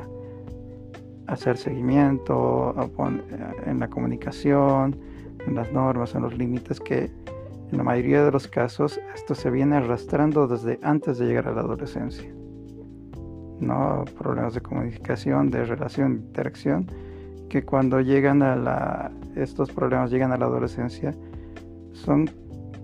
hacer 1.25 1.57
seguimiento, 1.57 2.75
en 3.65 3.79
la 3.79 3.87
comunicación, 3.87 4.95
en 5.47 5.55
las 5.55 5.71
normas, 5.71 6.13
en 6.13 6.21
los 6.21 6.37
límites 6.37 6.79
que 6.79 7.11
en 7.71 7.77
la 7.77 7.83
mayoría 7.83 8.23
de 8.23 8.31
los 8.31 8.47
casos, 8.47 8.99
esto 9.15 9.33
se 9.33 9.49
viene 9.49 9.77
arrastrando 9.77 10.47
desde 10.47 10.79
antes 10.83 11.17
de 11.17 11.25
llegar 11.25 11.47
a 11.47 11.51
la 11.51 11.61
adolescencia. 11.61 12.38
¿No? 13.59 14.05
Problemas 14.17 14.53
de 14.53 14.61
comunicación, 14.61 15.49
de 15.49 15.65
relación, 15.65 16.13
de 16.13 16.27
interacción, 16.27 16.87
que 17.49 17.63
cuando 17.63 17.99
llegan 17.99 18.41
a 18.41 18.55
la, 18.55 19.11
estos 19.35 19.71
problemas 19.71 20.11
llegan 20.11 20.31
a 20.31 20.37
la 20.37 20.45
adolescencia, 20.45 21.13
son 21.93 22.29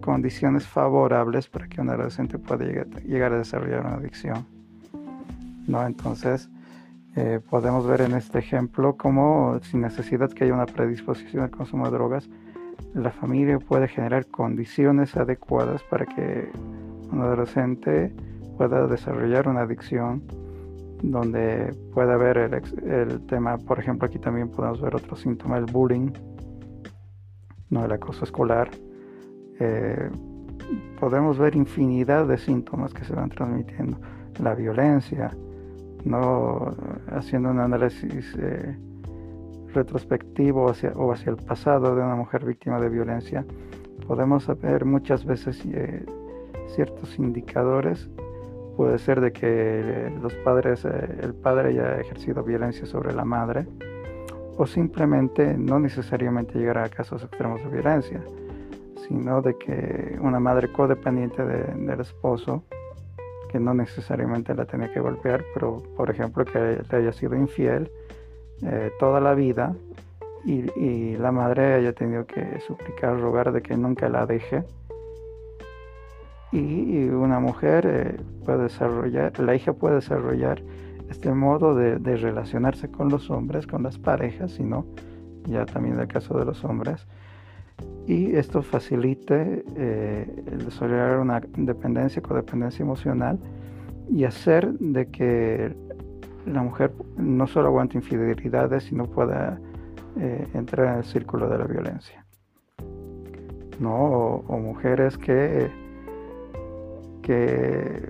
condiciones 0.01 0.67
favorables 0.67 1.48
para 1.48 1.67
que 1.67 1.82
un 1.82 1.89
adolescente 1.89 2.38
pueda 2.38 2.65
llegar, 2.65 3.34
a 3.34 3.38
desarrollar 3.38 3.86
una 3.86 3.96
adicción. 3.96 4.46
¿no? 5.67 5.86
Entonces, 5.86 6.50
eh, 7.15 7.39
podemos 7.50 7.88
ver 7.88 8.01
en 8.01 8.13
este 8.13 8.39
ejemplo 8.39 8.98
cómo 8.98 9.60
sin 9.63 9.82
necesidad 9.82 10.29
que 10.32 10.44
haya 10.44 10.53
una 10.53 10.65
predisposición 10.65 11.44
al 11.44 11.50
consumo 11.50 11.86
de 11.86 11.91
drogas, 11.91 12.29
la 12.94 13.12
familia 13.12 13.60
puede 13.60 13.88
generar 13.88 14.27
condiciones 14.27 15.15
adecuadas 15.15 15.82
para 15.84 16.05
que 16.05 16.50
un 17.12 17.22
adolescente 17.22 18.13
pueda 18.58 18.88
desarrollar 18.88 19.48
una 19.48 19.62
adicción 19.62 20.24
donde 21.01 21.75
pueda 21.93 22.13
haber 22.13 22.37
el, 22.37 23.25
tema, 23.27 23.57
por 23.57 23.79
ejemplo, 23.79 24.07
aquí 24.07 24.19
también 24.19 24.49
podemos 24.49 24.81
ver 24.81 24.95
otro 24.95 25.15
síntoma, 25.15 25.57
el 25.57 25.65
bullying, 25.65 26.11
no 27.69 27.85
el 27.85 27.91
acoso 27.91 28.23
escolar. 28.25 28.69
Eh, 29.59 30.09
podemos 30.99 31.37
ver 31.37 31.55
infinidad 31.55 32.27
de 32.27 32.37
síntomas 32.37 32.93
que 32.93 33.03
se 33.05 33.13
van 33.13 33.29
transmitiendo, 33.29 33.97
la 34.41 34.53
violencia, 34.55 35.31
no 36.03 36.73
haciendo 37.11 37.49
un 37.49 37.59
análisis 37.59 38.35
eh, 38.37 38.77
retrospectivo 39.73 40.69
hacia, 40.69 40.91
o 40.91 41.11
hacia 41.11 41.31
el 41.31 41.37
pasado 41.37 41.95
de 41.95 42.01
una 42.01 42.15
mujer 42.15 42.45
víctima 42.45 42.79
de 42.79 42.89
violencia, 42.89 43.45
podemos 44.07 44.47
ver 44.61 44.85
muchas 44.85 45.25
veces 45.25 45.61
eh, 45.65 46.05
ciertos 46.67 47.17
indicadores. 47.19 48.09
Puede 48.75 48.98
ser 49.00 49.22
de 49.22 49.32
que 49.32 50.12
los 50.22 50.34
padres, 50.36 50.86
eh, 50.86 51.20
el 51.22 51.34
padre 51.34 51.70
haya 51.70 52.00
ejercido 52.00 52.44
violencia 52.44 52.86
sobre 52.86 53.13
la 53.13 53.24
madre, 53.24 53.65
o 54.58 54.65
simplemente 54.65 55.58
no 55.58 55.79
necesariamente 55.79 56.58
llegar 56.58 56.77
a 56.77 56.89
casos 56.89 57.24
extremos 57.24 57.62
de 57.63 57.70
violencia, 57.70 58.22
sino 59.08 59.41
de 59.41 59.58
que 59.58 60.17
una 60.22 60.39
madre 60.39 60.72
codependiente 60.72 61.44
del 61.44 62.00
esposo, 62.00 62.63
que 63.51 63.60
no 63.60 63.74
necesariamente 63.74 64.53
la 64.53 64.65
tenía 64.65 64.91
que 64.91 65.00
golpear, 65.00 65.44
pero 65.53 65.84
por 65.96 66.10
ejemplo 66.10 66.44
que 66.46 66.82
le 66.89 66.98
haya 66.98 67.12
sido 67.12 67.36
infiel, 67.36 67.91
eh, 68.63 68.91
toda 69.00 69.20
la 69.20 69.34
vida 69.34 69.75
y, 70.46 71.15
la 71.17 71.32
madre 71.32 71.74
haya 71.74 71.94
tenido 71.94 72.25
que 72.25 72.60
suplicar, 72.60 73.20
rogar 73.20 73.51
de 73.51 73.62
que 73.62 73.75
nunca 73.75 74.10
la 74.10 74.25
deje. 74.25 74.63
Y, 76.55 77.09
una 77.09 77.39
mujer 77.39 77.85
eh, 77.85 78.17
puede 78.45 78.63
desarrollar, 78.63 79.38
la 79.39 79.55
hija 79.55 79.74
puede 79.74 79.95
desarrollar 79.95 80.63
este 81.09 81.33
modo 81.33 81.75
de, 81.75 81.97
relacionarse 81.97 82.89
con 82.89 83.09
los 83.09 83.29
hombres, 83.29 83.67
con 83.67 83.83
las 83.83 83.97
parejas, 83.97 84.51
sino 84.51 84.85
ya 85.47 85.65
también 85.65 85.95
en 85.95 86.01
el 86.01 86.07
caso 86.07 86.38
de 86.38 86.45
los 86.45 86.63
hombres. 86.63 87.07
Y 88.07 88.35
esto 88.35 88.62
facilite 88.62 89.65
eh, 89.75 90.43
desarrollar 90.63 91.19
una 91.19 91.41
dependencia, 91.57 92.21
codependencia 92.21 92.83
emocional 92.83 93.38
y 94.09 94.24
hacer 94.24 94.71
de 94.79 95.07
que 95.07 95.75
la 96.45 96.62
mujer 96.62 96.93
no 97.17 97.47
solo 97.47 97.67
aguanta 97.67 97.97
infidelidades, 97.97 98.83
sino 98.83 99.07
pueda 99.07 99.59
eh, 100.17 100.47
entrar 100.53 100.93
en 100.93 101.00
el 101.00 101.03
círculo 101.03 101.50
de 101.50 101.57
la 101.57 101.65
violencia. 101.65 102.25
¿no? 103.79 104.43
O, 104.47 104.57
mujeres 104.59 105.17
que, 105.17 105.69
que 107.25 108.08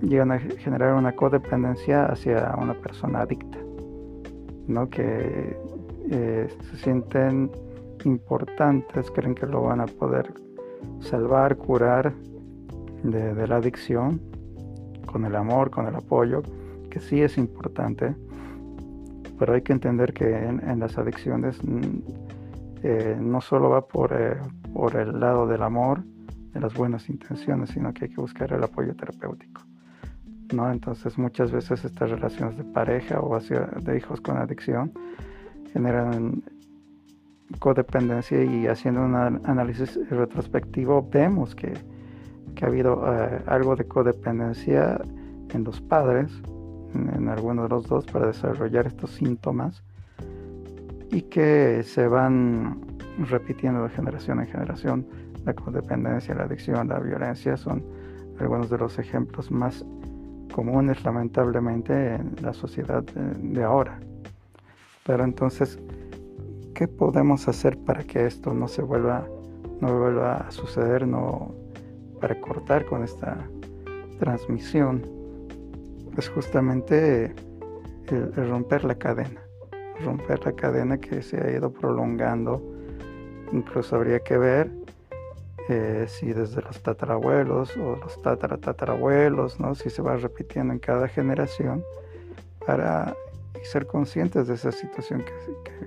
llegan 0.00 0.32
a 0.32 0.38
generar 0.38 0.94
una 0.94 1.12
codependencia 1.12 2.06
hacia 2.06 2.54
una 2.58 2.74
persona 2.74 3.20
adicta. 3.20 3.58
¿no? 4.70 4.88
que 4.88 5.56
eh, 6.10 6.48
se 6.70 6.76
sienten 6.76 7.50
importantes, 8.04 9.10
creen 9.10 9.34
que 9.34 9.46
lo 9.46 9.62
van 9.62 9.80
a 9.80 9.86
poder 9.86 10.32
salvar, 11.00 11.56
curar 11.56 12.14
de, 13.02 13.46
la 13.46 13.56
adicción, 13.56 14.20
con 15.06 15.24
el 15.24 15.34
amor, 15.36 15.70
con 15.70 15.86
el 15.86 15.94
apoyo, 15.94 16.42
que 16.88 17.00
sí 17.00 17.20
es 17.20 17.36
importante, 17.36 18.14
pero 19.38 19.54
hay 19.54 19.62
que 19.62 19.72
entender 19.72 20.12
que 20.12 20.36
en, 20.36 20.78
las 20.78 20.96
adicciones 20.98 21.62
mm, 21.64 21.80
eh, 22.82 23.16
no 23.20 23.40
solo 23.40 23.70
va 23.70 23.84
eh, 24.10 24.36
por 24.72 24.96
el 24.96 25.20
lado 25.20 25.46
del 25.46 25.62
amor, 25.62 26.02
de 26.52 26.60
las 26.60 26.74
buenas 26.74 27.08
intenciones, 27.08 27.70
sino 27.70 27.92
que 27.92 28.06
hay 28.06 28.10
que 28.10 28.20
buscar 28.20 28.52
el 28.52 28.62
apoyo 28.62 28.94
terapéutico. 28.94 29.62
¿no? 30.52 30.70
Entonces 30.70 31.16
muchas 31.18 31.52
veces 31.52 31.84
estas 31.84 32.10
relaciones 32.10 32.56
de 32.56 32.64
pareja 32.64 33.20
o 33.20 33.38
de 33.38 33.96
hijos 33.96 34.20
con 34.20 34.36
adicción 34.36 34.92
generan 35.72 36.42
codependencia 37.58 38.42
y 38.42 38.66
haciendo 38.66 39.02
un 39.02 39.14
análisis 39.14 39.98
retrospectivo 40.08 41.08
vemos 41.10 41.54
que, 41.54 41.72
que 42.54 42.64
ha 42.64 42.68
habido 42.68 43.04
eh, 43.06 43.42
algo 43.46 43.76
de 43.76 43.84
codependencia 43.84 45.00
en 45.50 45.64
los 45.64 45.80
padres, 45.80 46.30
en, 46.94 47.12
en 47.14 47.28
alguno 47.28 47.64
de 47.64 47.68
los 47.68 47.88
dos, 47.88 48.06
para 48.06 48.28
desarrollar 48.28 48.86
estos 48.86 49.10
síntomas 49.10 49.82
y 51.10 51.22
que 51.22 51.82
se 51.82 52.06
van 52.06 52.80
repitiendo 53.18 53.82
de 53.82 53.90
generación 53.90 54.40
en 54.40 54.46
generación. 54.46 55.06
La 55.44 55.54
codependencia, 55.54 56.34
la 56.34 56.44
adicción, 56.44 56.88
la 56.88 56.98
violencia 56.98 57.56
son 57.56 57.82
algunos 58.38 58.70
de 58.70 58.78
los 58.78 58.98
ejemplos 58.98 59.50
más 59.50 59.84
comunes 60.50 61.02
lamentablemente 61.04 62.14
en 62.14 62.34
la 62.42 62.52
sociedad 62.52 63.02
de 63.02 63.62
ahora. 63.62 64.00
Pero 65.06 65.24
entonces, 65.24 65.78
¿qué 66.74 66.88
podemos 66.88 67.48
hacer 67.48 67.78
para 67.78 68.02
que 68.04 68.26
esto 68.26 68.52
no 68.52 68.68
se 68.68 68.82
vuelva, 68.82 69.26
no 69.80 69.98
vuelva 69.98 70.36
a 70.36 70.50
suceder, 70.50 71.06
no, 71.06 71.54
para 72.20 72.40
cortar 72.40 72.84
con 72.86 73.02
esta 73.04 73.38
transmisión? 74.18 75.02
Pues 76.14 76.28
justamente 76.28 77.34
romper 78.36 78.84
la 78.84 78.96
cadena, 78.96 79.40
romper 80.04 80.44
la 80.44 80.52
cadena 80.52 80.98
que 80.98 81.22
se 81.22 81.40
ha 81.40 81.50
ido 81.50 81.72
prolongando. 81.72 82.62
Incluso 83.52 83.96
habría 83.96 84.20
que 84.20 84.36
ver 84.36 84.70
eh, 85.72 86.06
si 86.08 86.32
desde 86.32 86.62
los 86.62 86.82
tatarabuelos 86.82 87.76
o 87.76 87.94
los 87.94 88.20
tataratatarabuelos, 88.22 89.60
¿no? 89.60 89.76
si 89.76 89.88
se 89.88 90.02
va 90.02 90.16
repitiendo 90.16 90.72
en 90.72 90.80
cada 90.80 91.06
generación 91.06 91.84
para 92.66 93.14
ser 93.62 93.86
conscientes 93.86 94.48
de 94.48 94.54
esa 94.54 94.72
situación 94.72 95.24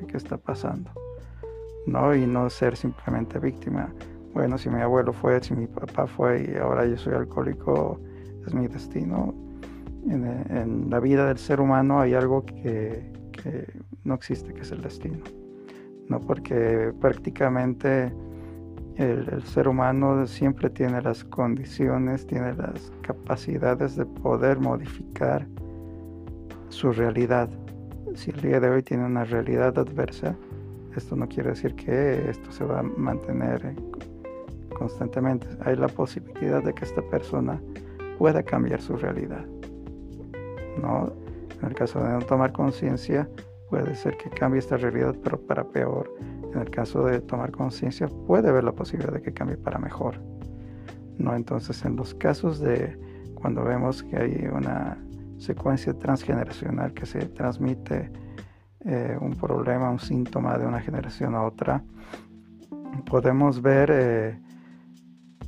que, 0.07 0.15
está 0.15 0.37
pasando, 0.37 0.91
¿no? 1.85 2.15
Y 2.15 2.25
no 2.27 2.49
ser 2.49 2.77
simplemente 2.77 3.39
víctima. 3.39 3.91
Bueno, 4.33 4.57
si 4.57 4.69
mi 4.69 4.79
abuelo 4.79 5.11
fue, 5.11 5.41
si 5.43 5.53
mi 5.53 5.67
papá 5.67 6.07
fue 6.07 6.51
y 6.53 6.57
ahora 6.57 6.85
yo 6.85 6.95
soy 6.97 7.15
alcohólico, 7.15 7.99
es 8.45 8.53
mi 8.53 8.67
destino. 8.67 9.33
En, 10.07 10.89
la 10.89 10.99
vida 10.99 11.27
del 11.27 11.39
ser 11.39 11.59
humano 11.59 11.99
hay 11.99 12.13
algo 12.13 12.45
que, 12.45 13.11
que 13.31 13.67
no 14.03 14.13
existe, 14.13 14.53
que 14.53 14.61
es 14.61 14.71
el 14.71 14.81
destino, 14.81 15.23
¿no? 16.07 16.21
Porque 16.21 16.93
prácticamente 17.01 18.13
el, 18.97 19.43
ser 19.43 19.67
humano 19.67 20.25
siempre 20.27 20.69
tiene 20.69 21.01
las 21.01 21.23
condiciones, 21.23 22.27
tiene 22.27 22.53
las 22.53 22.91
capacidades 23.01 23.95
de 23.95 24.05
poder 24.05 24.59
modificar 24.59 25.47
su 26.69 26.91
realidad. 26.91 27.49
Si 28.15 28.31
el 28.31 28.41
día 28.41 28.59
de 28.59 28.69
hoy 28.69 28.83
tiene 28.83 29.05
una 29.05 29.23
realidad 29.23 29.77
adversa, 29.77 30.35
esto 30.95 31.15
no 31.15 31.27
quiere 31.27 31.49
decir 31.49 31.75
que 31.75 32.29
esto 32.29 32.51
se 32.51 32.63
va 32.63 32.79
a 32.79 32.83
mantener 32.83 33.65
eh, 33.65 33.75
constantemente. 34.77 35.47
Hay 35.65 35.75
la 35.75 35.87
posibilidad 35.87 36.63
de 36.63 36.73
que 36.73 36.85
esta 36.85 37.01
persona 37.01 37.59
pueda 38.19 38.43
cambiar 38.43 38.81
su 38.81 38.95
realidad. 38.95 39.45
¿no? 40.79 41.11
En 41.61 41.69
el 41.69 41.73
caso 41.73 42.03
de 42.03 42.09
no 42.09 42.19
tomar 42.19 42.51
conciencia, 42.51 43.27
puede 43.69 43.95
ser 43.95 44.17
que 44.17 44.29
cambie 44.29 44.59
esta 44.59 44.77
realidad, 44.77 45.15
pero 45.23 45.39
para 45.39 45.63
peor 45.63 46.13
en 46.53 46.61
el 46.61 46.69
caso 46.69 47.05
de 47.05 47.21
tomar 47.21 47.51
conciencia, 47.51 48.07
puede 48.07 48.49
haber 48.49 48.63
la 48.63 48.73
posibilidad 48.73 49.13
de 49.13 49.21
que 49.21 49.33
cambie 49.33 49.57
para 49.57 49.79
mejor. 49.79 50.21
¿no? 51.17 51.35
Entonces, 51.35 51.83
en 51.85 51.95
los 51.95 52.13
casos 52.13 52.59
de 52.59 52.97
cuando 53.35 53.63
vemos 53.63 54.03
que 54.03 54.17
hay 54.17 54.47
una 54.51 54.97
secuencia 55.37 55.93
transgeneracional 55.93 56.93
que 56.93 57.05
se 57.05 57.19
transmite 57.27 58.11
eh, 58.85 59.17
un 59.19 59.33
problema, 59.35 59.89
un 59.89 59.99
síntoma 59.99 60.57
de 60.57 60.65
una 60.65 60.79
generación 60.79 61.35
a 61.35 61.43
otra, 61.43 61.83
podemos 63.05 63.61
ver 63.61 63.89
eh, 63.91 64.39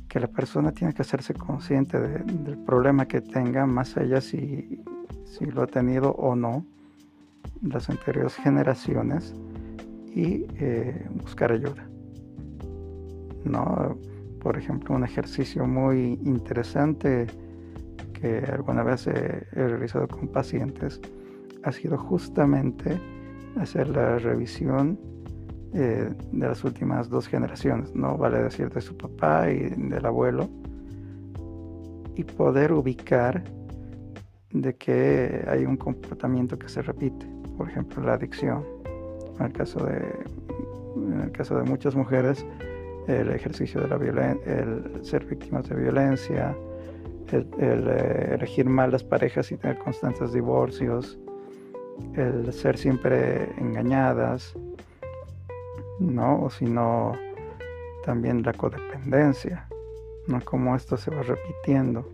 que 0.08 0.20
la 0.20 0.28
persona 0.28 0.72
tiene 0.72 0.92
que 0.92 1.02
hacerse 1.02 1.34
consciente 1.34 1.98
del 2.00 2.58
problema 2.58 3.06
que 3.06 3.20
tenga, 3.20 3.66
más 3.66 3.96
allá 3.96 4.20
si, 4.20 4.82
si 5.24 5.46
lo 5.46 5.62
ha 5.62 5.66
tenido 5.66 6.12
o 6.12 6.34
no 6.34 6.64
las 7.62 7.88
anteriores 7.88 8.34
generaciones 8.36 9.34
y 10.16 10.46
eh, 10.58 11.06
buscar 11.22 11.52
ayuda. 11.52 11.86
¿no? 13.44 13.98
Por 14.40 14.56
ejemplo, 14.56 14.94
un 14.94 15.04
ejercicio 15.04 15.66
muy 15.66 16.18
interesante 16.24 17.26
que 18.14 18.38
alguna 18.50 18.82
vez 18.82 19.06
he, 19.06 19.44
realizado 19.52 20.08
con 20.08 20.28
pacientes 20.28 21.00
ha 21.64 21.70
sido 21.70 21.98
justamente 21.98 22.98
hacer 23.60 23.90
la 23.90 24.18
revisión 24.18 24.98
eh, 25.74 26.08
de 26.32 26.48
las 26.48 26.64
últimas 26.64 27.10
dos 27.10 27.28
generaciones, 27.28 27.94
no 27.94 28.16
vale 28.16 28.42
decir 28.42 28.70
de 28.70 28.80
su 28.80 28.96
papá 28.96 29.50
y 29.50 29.68
del 29.68 30.06
abuelo, 30.06 30.48
y 32.14 32.24
poder 32.24 32.72
ubicar 32.72 33.44
de 34.50 34.74
que 34.76 35.44
hay 35.46 35.66
un 35.66 35.76
comportamiento 35.76 36.58
que 36.58 36.70
se 36.70 36.80
repite, 36.80 37.26
por 37.58 37.68
ejemplo 37.68 38.02
la 38.02 38.14
adicción, 38.14 38.75
en 39.38 39.46
el 39.46 39.52
caso 39.52 39.84
de, 39.84 40.02
en 40.96 41.20
el 41.24 41.32
caso 41.32 41.56
de 41.56 41.64
muchas 41.64 41.94
mujeres, 41.94 42.44
el 43.06 43.30
ejercicio 43.30 43.80
de 43.80 43.88
la 43.88 43.96
violencia, 43.96 44.52
el 44.52 45.04
ser 45.04 45.24
víctimas 45.24 45.68
de 45.68 45.76
violencia, 45.76 46.56
el, 47.32 47.48
eh, 47.58 48.34
elegir 48.34 48.66
mal 48.66 48.90
las 48.90 49.04
parejas 49.04 49.50
y 49.52 49.56
tener 49.56 49.78
constantes 49.78 50.32
divorcios, 50.32 51.18
el 52.14 52.52
ser 52.52 52.76
siempre 52.76 53.50
engañadas, 53.58 54.54
¿no? 55.98 56.42
O 56.42 56.50
si 56.50 56.66
no, 56.66 57.12
también 58.04 58.42
la 58.42 58.52
codependencia, 58.52 59.68
¿no? 60.26 60.40
Como 60.40 60.76
esto 60.76 60.96
se 60.96 61.10
va 61.10 61.22
repitiendo. 61.22 62.08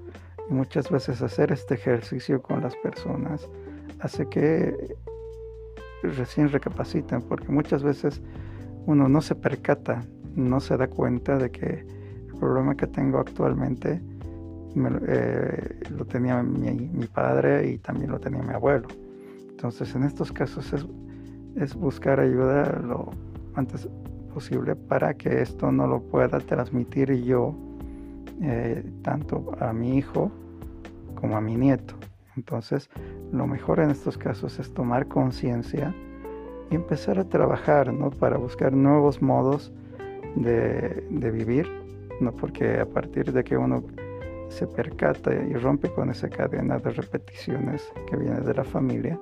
Y 0.48 0.52
muchas 0.52 0.90
veces 0.90 1.22
hacer 1.22 1.52
este 1.52 1.74
ejercicio 1.74 2.42
con 2.42 2.62
las 2.62 2.76
personas 2.76 3.48
hace 4.00 4.28
que 4.28 4.96
recién 6.08 6.50
recapaciten, 6.50 7.22
porque 7.22 7.50
muchas 7.50 7.82
veces 7.82 8.22
uno 8.86 9.08
no 9.08 9.20
se 9.20 9.34
percata, 9.34 10.04
no 10.34 10.60
se 10.60 10.76
da 10.76 10.88
cuenta 10.88 11.36
de 11.38 11.50
que 11.50 11.86
el 12.28 12.38
problema 12.38 12.76
que 12.76 12.86
tengo 12.86 13.18
actualmente 13.18 14.00
eh, 15.06 15.80
lo 15.90 16.04
tenía 16.06 16.42
mi, 16.42 17.06
padre 17.06 17.70
y 17.70 17.78
también 17.78 18.10
lo 18.10 18.18
tenía 18.18 18.42
mi 18.42 18.54
abuelo. 18.54 18.88
Entonces 19.50 19.94
en 19.94 20.04
estos 20.04 20.32
casos 20.32 20.72
es, 21.56 21.74
buscar 21.74 22.18
ayuda 22.20 22.80
lo 22.80 23.10
antes 23.54 23.88
posible 24.32 24.74
para 24.74 25.14
que 25.14 25.42
esto 25.42 25.70
no 25.70 25.86
lo 25.86 26.00
pueda 26.02 26.40
transmitir 26.40 27.12
yo 27.22 27.54
eh, 28.40 28.82
tanto 29.02 29.52
a 29.60 29.72
mi 29.72 29.98
hijo 29.98 30.32
como 31.14 31.36
a 31.36 31.40
mi 31.40 31.56
nieto. 31.56 31.94
Entonces, 32.36 32.88
lo 33.32 33.46
mejor 33.46 33.80
en 33.80 33.90
estos 33.90 34.16
casos 34.16 34.58
es 34.58 34.72
tomar 34.72 35.08
conciencia 35.08 35.94
y 36.70 36.74
empezar 36.74 37.18
a 37.18 37.28
trabajar, 37.28 37.92
¿no? 37.92 38.10
Para 38.10 38.38
buscar 38.38 38.72
nuevos 38.72 39.20
modos 39.20 39.72
de, 40.36 41.04
vivir, 41.10 41.68
¿no? 42.20 42.32
Porque 42.32 42.80
a 42.80 42.86
partir 42.86 43.32
de 43.32 43.44
que 43.44 43.56
uno 43.56 43.84
se 44.48 44.66
percata 44.66 45.32
y 45.34 45.54
rompe 45.54 45.90
con 45.92 46.10
esa 46.10 46.28
cadena 46.28 46.78
de 46.78 46.90
repeticiones 46.90 47.92
que 48.08 48.16
viene 48.16 48.40
de 48.40 48.54
la 48.54 48.64
familia, 48.64 49.18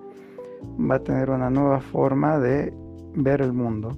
va 0.78 0.96
a 0.96 1.02
tener 1.02 1.30
una 1.30 1.50
nueva 1.50 1.80
forma 1.80 2.38
de 2.38 2.72
ver 3.14 3.40
el 3.40 3.52
mundo, 3.52 3.96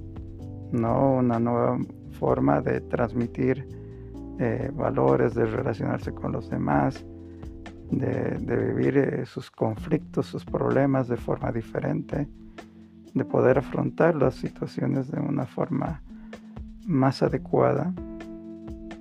¿no? 0.71 1.13
Una 1.13 1.39
nueva 1.39 1.77
forma 2.19 2.61
de 2.61 2.81
transmitir 2.81 3.67
eh, 4.39 4.71
valores, 4.73 5.35
de 5.35 5.45
relacionarse 5.45 6.13
con 6.13 6.31
los 6.31 6.49
demás, 6.49 7.05
de, 7.97 8.55
vivir 8.55 8.97
eh, 8.97 9.25
sus 9.25 9.51
conflictos, 9.51 10.27
sus 10.27 10.45
problemas 10.45 11.07
de 11.07 11.17
forma 11.17 11.51
diferente, 11.51 12.27
de 13.13 13.25
poder 13.25 13.59
afrontar 13.59 14.15
las 14.15 14.35
situaciones 14.35 15.11
de 15.11 15.19
una 15.19 15.45
forma 15.45 16.01
más 16.85 17.23
adecuada, 17.23 17.93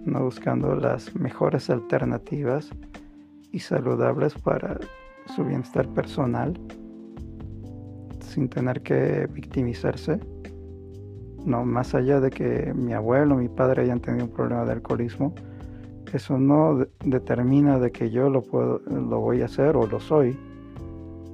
no 0.05 0.25
buscando 0.25 0.75
las 0.75 1.15
mejores 1.15 1.71
alternativas 1.71 2.71
y 3.51 3.61
saludables 3.61 4.35
para 4.35 4.79
su 5.35 5.45
bienestar 5.45 5.87
personal, 5.89 6.59
sin 8.21 8.49
tener 8.49 8.83
que 8.83 9.29
victimizarse. 9.33 10.19
No, 11.45 11.65
más 11.65 11.95
allá 11.95 12.21
de 12.21 12.31
que 12.31 12.73
mi 12.75 12.93
abuelo, 12.93 13.37
mi 13.37 13.49
padre 13.49 13.83
hayan 13.83 14.01
tenido 14.01 14.27
un 14.27 14.31
problema 14.33 14.65
de 14.65 14.73
alcoholismo, 14.73 15.35
eso 16.13 16.39
no 16.39 16.87
determina 17.05 17.79
de 17.79 17.91
que 17.91 18.11
yo 18.11 18.29
lo 18.29 18.43
puedo, 18.43 18.81
lo 18.87 19.21
voy 19.21 19.43
a 19.43 19.47
hacer 19.47 19.77
o 19.77 19.87
lo 19.87 19.99
soy. 20.01 20.39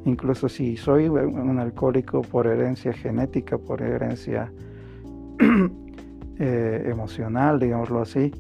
Incluso 0.05 0.49
si 0.49 0.77
soy 0.77 1.09
un 1.09 1.59
alcohólico 1.59 2.23
por 2.23 2.47
herencia 2.47 2.93
genética, 2.93 3.59
por 3.59 3.83
herencia 3.83 4.51
eh, 6.39 6.85
emocional, 6.87 7.59
digámoslo 7.59 8.01
así, 8.01 8.31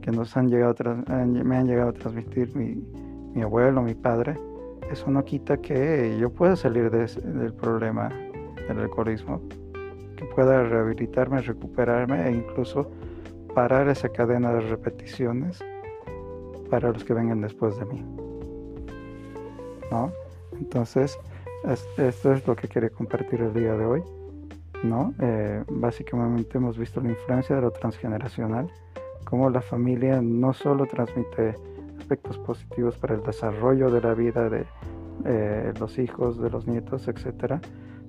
que 0.00 0.12
nos 0.12 0.36
han 0.36 0.48
llegado 0.48 0.74
me 1.06 1.56
han 1.56 1.66
llegado 1.66 1.90
a 1.90 1.92
transmitir 1.92 2.56
mi, 2.56 2.82
mi 3.34 3.42
abuelo, 3.42 3.82
mi 3.82 3.94
padre, 3.94 4.36
eso 4.90 5.10
no 5.10 5.24
quita 5.24 5.58
que 5.58 6.16
yo 6.18 6.30
pueda 6.30 6.56
salir 6.56 6.90
del 6.90 7.52
problema 7.52 8.08
del 8.68 8.78
alcoholismo, 8.78 9.42
que 10.16 10.24
pueda 10.34 10.62
rehabilitarme, 10.62 11.40
recuperarme 11.42 12.26
e 12.26 12.32
incluso 12.32 12.90
parar 13.54 13.88
esa 13.88 14.08
cadena 14.08 14.52
de 14.52 14.60
repeticiones 14.60 15.58
para 16.70 16.90
los 16.92 17.04
que 17.04 17.14
vengan 17.14 17.40
después 17.40 17.78
de 17.78 17.84
mí. 17.86 18.04
¿No? 19.90 20.12
Entonces, 20.52 21.18
esto 21.96 22.32
es 22.32 22.46
lo 22.46 22.54
que 22.56 22.68
quería 22.68 22.90
compartir 22.90 23.40
el 23.40 23.54
día 23.54 23.74
de 23.74 23.84
hoy. 23.84 24.02
¿no? 24.84 25.14
Eh, 25.20 25.64
básicamente 25.70 26.58
hemos 26.58 26.78
visto 26.78 27.00
la 27.00 27.10
influencia 27.10 27.56
de 27.56 27.62
lo 27.62 27.70
transgeneracional, 27.70 28.70
cómo 29.24 29.50
la 29.50 29.60
familia 29.60 30.20
no 30.22 30.52
solo 30.52 30.86
transmite 30.86 31.56
aspectos 31.98 32.38
positivos 32.38 32.96
para 32.96 33.14
el 33.14 33.22
desarrollo 33.22 33.90
de 33.90 34.00
la 34.00 34.14
vida 34.14 34.48
de 34.48 34.64
eh, 35.24 35.72
los 35.78 35.98
hijos, 35.98 36.40
de 36.40 36.50
los 36.50 36.66
nietos, 36.66 37.08
etcétera, 37.08 37.60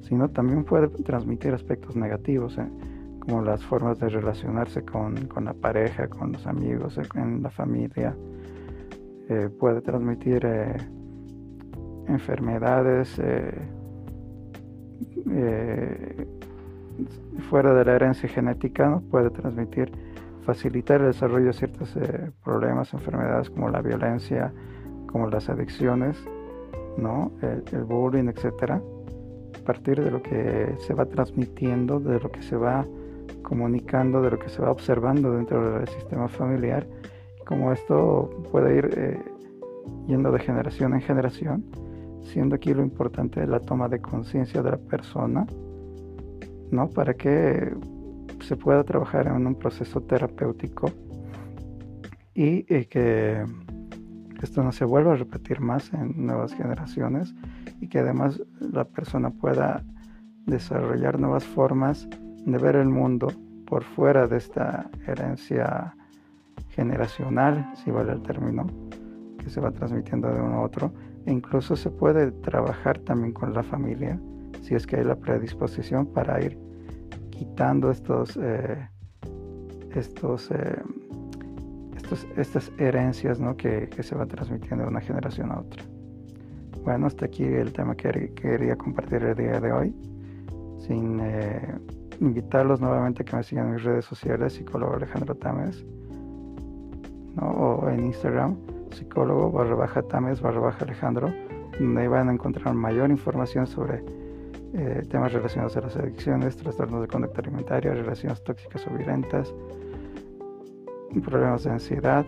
sino 0.01 0.29
también 0.29 0.63
puede 0.63 0.87
transmitir 0.87 1.53
aspectos 1.53 1.95
negativos, 1.95 2.57
¿eh? 2.57 2.67
Como 3.29 3.43
las 3.43 3.63
formas 3.63 3.99
de 3.99 4.09
relacionarse 4.09 4.83
con, 4.83 5.29
la 5.43 5.53
pareja, 5.53 6.07
con 6.07 6.31
los 6.31 6.47
amigos, 6.47 6.97
eh, 6.97 7.03
en 7.15 7.43
la 7.43 7.51
familia. 7.51 8.15
puede 9.59 9.81
transmitir 9.81 10.43
enfermedades 12.07 13.21
fuera 17.49 17.73
de 17.73 17.85
la 17.85 17.95
herencia 17.95 18.27
genética, 18.27 18.89
¿no? 18.89 19.01
puede 19.01 19.29
transmitir 19.29 19.91
facilitar 20.41 21.01
el 21.01 21.07
desarrollo 21.07 21.47
de 21.47 21.53
ciertos 21.53 21.95
eh, 21.95 22.31
problemas, 22.43 22.91
enfermedades 22.93 23.49
como 23.51 23.69
la 23.69 23.81
violencia, 23.81 24.51
como 25.07 25.27
las 25.27 25.47
adicciones, 25.49 26.17
¿no? 26.97 27.31
el, 27.41 27.83
bullying, 27.83 28.29
etcétera, 28.29 28.81
a 29.55 29.65
partir 29.65 30.03
de 30.03 30.09
lo 30.09 30.23
que 30.23 30.75
se 30.79 30.93
va 30.93 31.05
transmitiendo, 31.05 31.99
de 31.99 32.19
lo 32.19 32.31
que 32.31 32.41
se 32.41 32.55
va 32.55 32.85
comunicando, 33.41 34.21
de 34.21 34.31
lo 34.31 34.39
que 34.39 34.49
se 34.49 34.61
va 34.61 34.71
observando 34.71 35.31
dentro 35.31 35.79
del 35.79 35.87
sistema 35.87 36.27
familiar, 36.27 36.87
como 37.45 37.71
esto 37.71 38.29
puede 38.51 38.77
ir 38.77 38.89
eh, 38.95 39.19
yendo 40.07 40.31
de 40.31 40.39
generación 40.39 40.93
en 40.93 41.01
generación, 41.01 41.65
siendo 42.21 42.55
aquí 42.55 42.73
lo 42.73 42.83
importante 42.83 43.45
la 43.47 43.59
toma 43.59 43.87
de 43.89 43.99
conciencia 43.99 44.61
de 44.61 44.71
la 44.71 44.77
persona, 44.77 45.47
¿no? 46.71 46.89
Para 46.89 47.13
que 47.13 47.73
se 48.41 48.55
pueda 48.55 48.83
trabajar 48.83 49.27
en 49.27 49.47
un 49.47 49.55
proceso 49.55 50.01
terapéutico 50.01 50.91
y, 52.33 52.63
que 52.85 53.43
esto 54.41 54.63
no 54.63 54.71
se 54.71 54.85
vuelva 54.85 55.13
a 55.13 55.15
repetir 55.15 55.59
más 55.59 55.91
en 55.93 56.25
nuevas 56.25 56.53
generaciones 56.53 57.33
y 57.81 57.87
que 57.87 57.99
además 57.99 58.41
la 58.59 58.85
persona 58.85 59.31
pueda 59.31 59.83
desarrollar 60.45 61.19
nuevas 61.19 61.43
formas 61.43 62.07
de 62.51 62.57
ver 62.57 62.75
el 62.75 62.89
mundo 62.89 63.27
por 63.65 63.83
fuera 63.83 64.27
de 64.27 64.37
esta 64.37 64.89
herencia 65.05 65.95
generacional, 66.69 67.71
si 67.75 67.91
vale 67.91 68.13
el 68.13 68.21
término, 68.21 68.65
que 69.37 69.49
se 69.49 69.61
va 69.61 69.71
transmitiendo 69.71 70.27
de 70.33 70.41
uno 70.41 70.55
a 70.55 70.61
otro. 70.61 70.91
E 71.25 71.31
incluso 71.31 71.75
se 71.75 71.89
puede 71.89 72.31
trabajar 72.31 72.99
también 72.99 73.33
con 73.33 73.53
la 73.53 73.63
familia, 73.63 74.19
si 74.61 74.75
es 74.75 74.87
que 74.87 74.97
hay 74.97 75.03
la 75.03 75.15
predisposición 75.15 76.05
para 76.07 76.41
ir 76.41 76.57
quitando 77.29 77.91
estos, 77.91 78.37
eh, 78.41 78.87
estos, 79.95 80.51
eh, 80.51 80.81
estos, 81.95 82.27
estas 82.37 82.71
herencias 82.77 83.39
¿no? 83.39 83.55
que, 83.55 83.89
se 84.01 84.15
van 84.15 84.27
transmitiendo 84.27 84.83
de 84.83 84.89
una 84.89 85.01
generación 85.01 85.51
a 85.51 85.59
otra. 85.59 85.83
Bueno, 86.83 87.07
hasta 87.07 87.25
aquí 87.25 87.43
el 87.43 87.71
tema 87.73 87.95
que 87.95 88.33
quería 88.33 88.75
compartir 88.75 89.23
el 89.23 89.35
día 89.35 89.59
de 89.59 89.71
hoy. 89.71 89.95
Sin 90.79 91.19
eh, 91.21 91.75
invitarlos 92.19 92.81
nuevamente 92.81 93.23
a 93.23 93.25
que 93.25 93.35
me 93.35 93.43
sigan 93.43 93.67
en 93.67 93.73
mis 93.75 93.83
redes 93.83 94.05
sociales, 94.05 94.53
psicólogo 94.53 94.95
Alejandro 94.95 95.35
Tames, 95.35 95.85
o 97.41 97.87
en 97.89 98.05
Instagram, 98.05 98.57
psicólogo 98.91 99.51
barra 99.51 99.75
baja 99.75 100.01
Tames 100.01 100.41
barra 100.41 100.59
baja 100.59 100.83
Alejandro, 100.83 101.33
donde 101.79 102.07
van 102.07 102.29
a 102.29 102.33
encontrar 102.33 102.73
mayor 102.73 103.09
información 103.09 103.65
sobre 103.67 104.03
eh, 104.73 105.03
temas 105.09 105.31
relacionados 105.33 105.77
a 105.77 105.81
las 105.81 105.95
adicciones, 105.95 106.57
trastornos 106.57 107.01
de 107.01 107.07
conducta 107.07 107.41
alimentaria, 107.41 107.93
relaciones 107.93 108.43
tóxicas 108.43 108.85
o 108.87 108.95
violentas, 108.95 109.53
problemas 111.23 111.63
de 111.63 111.71
ansiedad, 111.71 112.25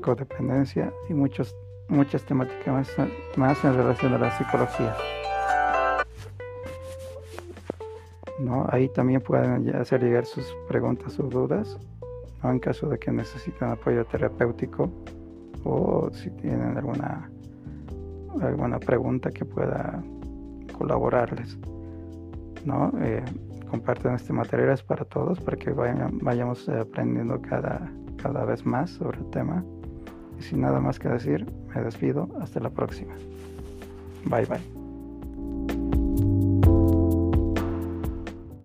codependencia 0.00 0.92
y 1.08 1.14
muchos, 1.14 1.56
muchas 1.88 2.24
temáticas 2.24 2.88
más, 3.36 3.64
en 3.64 3.74
relación 3.74 4.14
a 4.14 4.18
la 4.18 4.30
psicología. 4.36 4.94
¿No? 8.44 8.66
Ahí 8.68 8.88
también 8.90 9.20
pueden 9.20 9.74
hacer 9.74 10.02
llegar 10.02 10.26
sus 10.26 10.44
preguntas 10.68 11.18
o 11.18 11.22
dudas, 11.24 11.78
en 12.42 12.58
caso 12.58 12.88
de 12.88 12.98
que 12.98 13.10
necesiten 13.10 13.68
apoyo 13.68 14.04
terapéutico 14.04 14.90
o 15.64 16.10
si 16.12 16.30
tienen 16.30 16.76
alguna, 16.76 17.30
alguna 18.40 18.78
pregunta 18.78 19.30
que 19.30 19.44
pueda 19.44 20.02
colaborarles. 20.76 21.56
¿no? 22.64 22.92
Eh, 23.00 23.24
comparten 23.70 24.14
este 24.14 24.32
material 24.32 24.78
para 24.86 25.04
todos 25.04 25.40
para 25.40 25.56
que 25.56 25.70
vayamos 25.70 26.68
aprendiendo 26.68 27.40
cada, 27.40 27.90
cada 28.22 28.44
vez 28.44 28.64
más 28.64 28.90
sobre 28.90 29.18
el 29.18 29.30
tema. 29.30 29.64
Y 30.38 30.42
sin 30.42 30.60
nada 30.60 30.80
más 30.80 30.98
que 30.98 31.08
decir, 31.08 31.46
me 31.74 31.82
despido. 31.82 32.28
Hasta 32.40 32.60
la 32.60 32.70
próxima. 32.70 33.14
Bye 34.26 34.46
bye. 34.46 34.73